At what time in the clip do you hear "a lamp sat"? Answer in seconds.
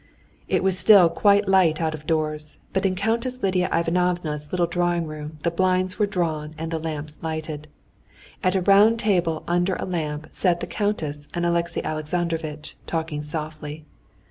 9.75-10.59